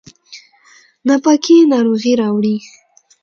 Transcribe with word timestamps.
ناپاکي 1.07 1.55
ناروغي 1.71 2.11
راوړي 2.21 2.55